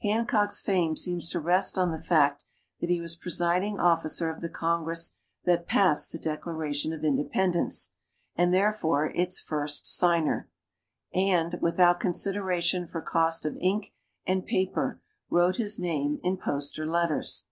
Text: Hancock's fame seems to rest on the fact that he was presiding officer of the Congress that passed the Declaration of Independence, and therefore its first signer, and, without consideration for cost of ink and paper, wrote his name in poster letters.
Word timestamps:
Hancock's 0.00 0.62
fame 0.62 0.96
seems 0.96 1.28
to 1.28 1.38
rest 1.40 1.76
on 1.76 1.90
the 1.90 2.00
fact 2.00 2.46
that 2.80 2.88
he 2.88 3.02
was 3.02 3.16
presiding 3.16 3.78
officer 3.78 4.30
of 4.30 4.40
the 4.40 4.48
Congress 4.48 5.12
that 5.44 5.66
passed 5.66 6.10
the 6.10 6.18
Declaration 6.18 6.94
of 6.94 7.04
Independence, 7.04 7.90
and 8.34 8.50
therefore 8.54 9.10
its 9.14 9.42
first 9.42 9.86
signer, 9.86 10.48
and, 11.12 11.58
without 11.60 12.00
consideration 12.00 12.86
for 12.86 13.02
cost 13.02 13.44
of 13.44 13.58
ink 13.60 13.92
and 14.26 14.46
paper, 14.46 15.02
wrote 15.28 15.56
his 15.56 15.78
name 15.78 16.18
in 16.22 16.38
poster 16.38 16.86
letters. 16.86 17.44